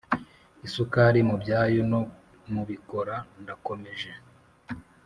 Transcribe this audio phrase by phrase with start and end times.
[0.65, 2.01] Isukari mubyayo no
[2.53, 4.11] mubikora ndakomeje